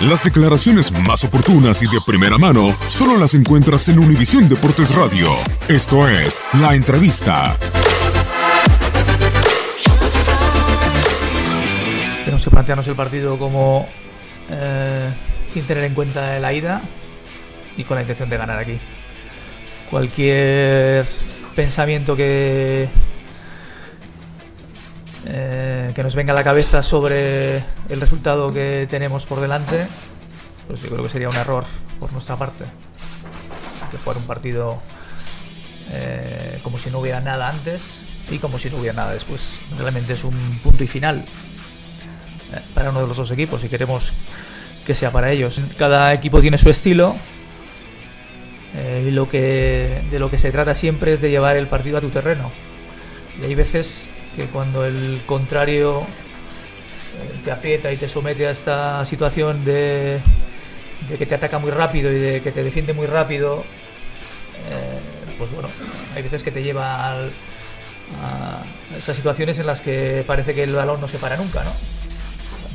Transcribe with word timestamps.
Las 0.00 0.22
declaraciones 0.22 0.92
más 0.92 1.24
oportunas 1.24 1.82
y 1.82 1.86
de 1.86 2.00
primera 2.06 2.38
mano 2.38 2.72
solo 2.86 3.16
las 3.16 3.34
encuentras 3.34 3.88
en 3.88 3.98
Univisión 3.98 4.48
Deportes 4.48 4.94
Radio. 4.94 5.28
Esto 5.66 6.08
es 6.08 6.40
La 6.60 6.76
Entrevista. 6.76 7.56
Tenemos 12.22 12.44
que 12.44 12.50
plantearnos 12.50 12.86
el 12.86 12.94
partido 12.94 13.38
como 13.38 13.88
eh, 14.50 15.10
sin 15.48 15.64
tener 15.64 15.82
en 15.82 15.94
cuenta 15.94 16.38
la 16.38 16.52
ida 16.52 16.80
y 17.76 17.82
con 17.82 17.96
la 17.96 18.02
intención 18.02 18.28
de 18.28 18.36
ganar 18.36 18.60
aquí. 18.60 18.78
Cualquier 19.90 21.06
pensamiento 21.56 22.14
que 22.14 22.88
eh, 25.28 25.92
que 25.94 26.02
nos 26.02 26.14
venga 26.14 26.32
a 26.32 26.36
la 26.36 26.44
cabeza 26.44 26.82
sobre 26.82 27.58
el 27.88 28.00
resultado 28.00 28.52
que 28.52 28.86
tenemos 28.90 29.26
por 29.26 29.40
delante, 29.40 29.86
pues 30.66 30.82
yo 30.82 30.88
creo 30.88 31.02
que 31.02 31.10
sería 31.10 31.28
un 31.28 31.36
error 31.36 31.64
por 32.00 32.12
nuestra 32.12 32.36
parte. 32.36 32.64
Que 33.90 33.98
jugar 33.98 34.16
un 34.16 34.24
partido 34.24 34.78
eh, 35.90 36.60
como 36.62 36.78
si 36.78 36.90
no 36.90 36.98
hubiera 36.98 37.20
nada 37.20 37.48
antes 37.48 38.02
y 38.30 38.38
como 38.38 38.58
si 38.58 38.70
no 38.70 38.78
hubiera 38.78 38.94
nada 38.94 39.12
después. 39.12 39.58
Realmente 39.78 40.12
es 40.12 40.24
un 40.24 40.60
punto 40.62 40.84
y 40.84 40.86
final 40.86 41.24
eh, 42.54 42.60
para 42.74 42.90
uno 42.90 43.02
de 43.02 43.08
los 43.08 43.16
dos 43.16 43.30
equipos 43.30 43.64
y 43.64 43.68
queremos 43.68 44.12
que 44.86 44.94
sea 44.94 45.10
para 45.10 45.30
ellos. 45.30 45.60
Cada 45.76 46.12
equipo 46.12 46.40
tiene 46.40 46.58
su 46.58 46.70
estilo 46.70 47.16
eh, 48.74 49.06
y 49.08 49.10
lo 49.10 49.28
que, 49.28 50.02
de 50.10 50.18
lo 50.18 50.30
que 50.30 50.38
se 50.38 50.50
trata 50.50 50.74
siempre 50.74 51.12
es 51.12 51.20
de 51.20 51.30
llevar 51.30 51.56
el 51.56 51.66
partido 51.66 51.98
a 51.98 52.00
tu 52.00 52.10
terreno. 52.10 52.50
Y 53.40 53.46
hay 53.46 53.54
veces 53.54 54.08
que 54.36 54.46
cuando 54.46 54.84
el 54.84 55.22
contrario 55.26 56.00
eh, 56.00 57.40
te 57.44 57.50
aprieta 57.50 57.92
y 57.92 57.96
te 57.96 58.08
somete 58.08 58.46
a 58.46 58.50
esta 58.50 59.04
situación 59.04 59.64
de, 59.64 60.20
que 61.18 61.26
te 61.26 61.34
ataca 61.34 61.58
muy 61.58 61.70
rápido 61.70 62.12
y 62.12 62.18
de 62.18 62.42
que 62.42 62.52
te 62.52 62.62
defiende 62.62 62.92
muy 62.92 63.06
rápido, 63.06 63.64
eh, 64.70 64.98
pues 65.38 65.50
bueno, 65.52 65.68
hay 66.14 66.22
veces 66.22 66.42
que 66.42 66.50
te 66.50 66.62
lleva 66.62 67.12
a 67.12 67.28
esas 68.96 69.16
situaciones 69.16 69.58
en 69.58 69.66
las 69.66 69.80
que 69.80 70.24
parece 70.26 70.54
que 70.54 70.62
el 70.62 70.72
balón 70.72 71.00
no 71.00 71.08
se 71.08 71.18
para 71.18 71.36
nunca, 71.36 71.62
¿no? 71.62 71.72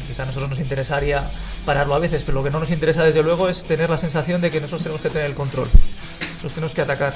Quizá 0.08 0.24
a 0.24 0.26
nosotros 0.26 0.50
nos 0.50 0.60
interesaría 0.60 1.32
pararlo 1.66 1.96
a 1.96 2.00
veces, 2.00 2.24
pero 2.24 2.36
lo 2.36 2.44
que 2.44 2.52
no 2.52 2.60
nos 2.60 2.72
interesa 2.72 3.04
desde 3.04 3.24
luego 3.24 3.50
es 3.50 3.66
tener 3.66 3.90
la 3.90 3.98
sensación 3.98 4.42
de 4.42 4.52
que 4.52 4.60
nosotros 4.60 4.84
tenemos 4.84 5.02
que 5.02 5.10
tener 5.10 5.26
el 5.26 5.34
control. 5.34 5.70
Nosotros 5.70 6.54
tenemos 6.54 6.74
que 6.74 6.82
atacar, 6.82 7.16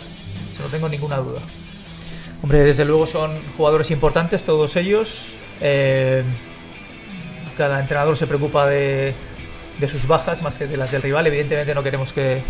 eso 0.52 0.64
no 0.64 0.70
tengo 0.70 0.90
ninguna 0.90 1.18
duda. 1.18 1.42
Hombre, 2.44 2.60
desde 2.60 2.86
luego 2.86 3.08
son 3.08 3.32
jugadores 3.58 3.90
importantes 3.92 4.44
todos 4.44 4.76
ellos. 4.76 5.34
Eh, 5.60 6.24
cada 7.58 7.80
entrenador 7.80 8.16
se 8.16 8.28
preocupa 8.28 8.68
de, 8.68 9.16
sus 9.88 10.06
bajas 10.08 10.44
más 10.44 10.58
que 10.58 10.68
de 10.68 10.78
las 10.78 10.92
del 10.92 11.02
rival. 11.02 11.26
Evidentemente 11.28 11.74
no 11.74 11.82
queremos 11.82 12.14
que, 12.14 12.44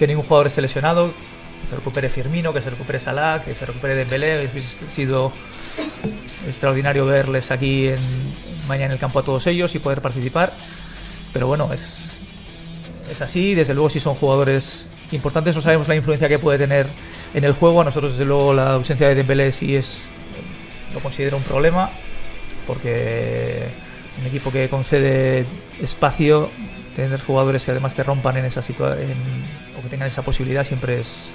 ningún 0.00 0.24
jugador 0.24 0.48
esté 0.48 0.60
lesionado. 0.60 1.12
Que 1.62 1.70
se 1.70 1.76
recupere 1.76 2.08
Firmino, 2.08 2.52
que 2.52 2.62
se 2.62 2.70
recupere 2.70 3.00
Salah, 3.00 3.42
que 3.44 3.54
se 3.54 3.66
recupere 3.66 3.94
Dembélé. 3.94 4.44
Es 4.44 4.64
sido 4.88 5.32
extraordinario 6.46 7.06
verles 7.06 7.50
aquí 7.50 7.90
mañana 8.66 8.86
en 8.86 8.92
el 8.92 8.98
campo 8.98 9.20
a 9.20 9.22
todos 9.22 9.46
ellos 9.46 9.74
y 9.74 9.78
poder 9.78 10.00
participar. 10.00 10.52
Pero 11.32 11.46
bueno, 11.46 11.72
es, 11.72 12.18
es 13.10 13.22
así. 13.22 13.54
Desde 13.54 13.74
luego, 13.74 13.90
si 13.90 14.00
son 14.00 14.16
jugadores 14.16 14.86
importantes, 15.12 15.54
no 15.54 15.62
sabemos 15.62 15.86
la 15.86 15.94
influencia 15.94 16.28
que 16.28 16.38
puede 16.38 16.58
tener 16.58 16.86
en 17.34 17.44
el 17.44 17.52
juego. 17.52 17.80
A 17.80 17.84
nosotros, 17.84 18.12
desde 18.12 18.24
luego, 18.24 18.54
la 18.54 18.74
ausencia 18.74 19.08
de 19.08 19.14
Dembélé 19.14 19.52
sí 19.52 19.76
es, 19.76 20.10
lo 20.94 21.00
considero 21.00 21.36
un 21.36 21.42
problema, 21.42 21.90
porque 22.66 23.68
un 24.20 24.26
equipo 24.26 24.50
que 24.50 24.68
concede 24.68 25.46
espacio, 25.80 26.50
tener 26.96 27.20
jugadores 27.20 27.64
que 27.64 27.70
además 27.70 27.94
te 27.94 28.02
rompan 28.02 28.36
en 28.38 28.44
esa 28.44 28.62
situación 28.62 29.16
o 29.78 29.82
que 29.82 29.88
tengan 29.88 30.08
esa 30.08 30.22
posibilidad 30.22 30.64
siempre 30.64 30.98
es 30.98 31.30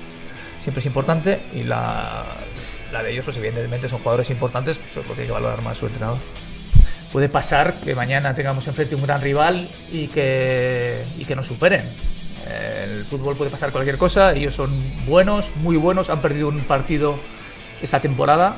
siempre 0.59 0.79
es 0.79 0.85
importante 0.85 1.41
y 1.53 1.63
la, 1.63 2.23
la 2.91 3.03
de 3.03 3.11
ellos 3.11 3.25
pues 3.25 3.37
evidentemente 3.37 3.87
son 3.87 3.99
jugadores 3.99 4.29
importantes 4.29 4.79
pero 4.93 5.07
lo 5.07 5.13
tiene 5.13 5.27
que 5.27 5.33
valorar 5.33 5.61
más 5.61 5.77
su 5.77 5.87
entrenador 5.87 6.19
puede 7.13 7.29
pasar 7.29 7.75
que 7.75 7.93
mañana 7.93 8.33
tengamos 8.33 8.67
enfrente 8.67 8.95
un 8.95 9.03
gran 9.03 9.21
rival 9.21 9.69
y 9.91 10.07
que, 10.07 11.03
y 11.19 11.25
que 11.25 11.35
nos 11.35 11.45
superen. 11.45 11.83
Eh, 12.47 12.85
El 12.85 13.05
fútbol 13.05 13.35
puede 13.35 13.51
pasar 13.51 13.71
cualquier 13.71 13.97
cosa, 13.97 14.33
ellos 14.33 14.55
son 14.55 14.71
buenos, 15.05 15.51
muy 15.57 15.77
buenos, 15.77 16.09
han 16.09 16.21
perdido 16.21 16.47
un 16.47 16.59
partido 16.61 17.17
esta 17.81 17.99
temporada. 17.99 18.57